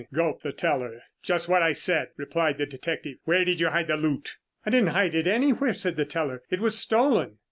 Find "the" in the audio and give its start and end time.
0.41-0.51, 2.57-2.65, 3.85-3.97, 5.95-6.05